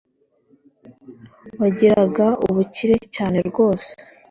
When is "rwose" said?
3.49-3.91